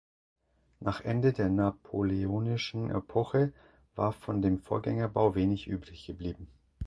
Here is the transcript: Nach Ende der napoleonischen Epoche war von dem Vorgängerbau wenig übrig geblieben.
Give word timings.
Nach 0.79 1.01
Ende 1.01 1.31
der 1.31 1.47
napoleonischen 1.49 2.89
Epoche 2.89 3.53
war 3.93 4.13
von 4.13 4.41
dem 4.41 4.57
Vorgängerbau 4.57 5.35
wenig 5.35 5.67
übrig 5.67 6.07
geblieben. 6.07 6.47